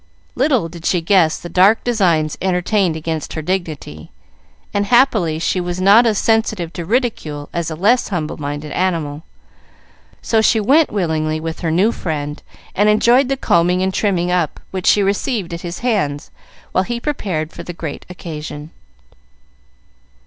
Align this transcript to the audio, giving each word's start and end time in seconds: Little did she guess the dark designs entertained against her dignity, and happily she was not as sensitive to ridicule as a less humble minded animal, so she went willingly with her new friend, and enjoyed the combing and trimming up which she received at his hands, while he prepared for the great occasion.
Little 0.33 0.67
did 0.67 0.83
she 0.87 0.99
guess 0.99 1.37
the 1.37 1.47
dark 1.47 1.83
designs 1.83 2.35
entertained 2.41 2.95
against 2.95 3.33
her 3.33 3.43
dignity, 3.43 4.09
and 4.73 4.87
happily 4.87 5.37
she 5.37 5.61
was 5.61 5.79
not 5.79 6.07
as 6.07 6.17
sensitive 6.17 6.73
to 6.73 6.85
ridicule 6.85 7.49
as 7.53 7.69
a 7.69 7.75
less 7.75 8.07
humble 8.07 8.37
minded 8.37 8.71
animal, 8.71 9.21
so 10.19 10.41
she 10.41 10.59
went 10.59 10.91
willingly 10.91 11.39
with 11.39 11.59
her 11.59 11.69
new 11.69 11.91
friend, 11.91 12.41
and 12.73 12.89
enjoyed 12.89 13.29
the 13.29 13.37
combing 13.37 13.83
and 13.83 13.93
trimming 13.93 14.31
up 14.31 14.59
which 14.71 14.87
she 14.87 15.03
received 15.03 15.53
at 15.53 15.61
his 15.61 15.77
hands, 15.85 16.31
while 16.71 16.83
he 16.83 16.99
prepared 16.99 17.51
for 17.51 17.61
the 17.61 17.71
great 17.71 18.03
occasion. 18.09 18.71